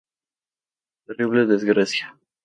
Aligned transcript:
Terrible 1.05 1.45
desgracia. 1.45 2.17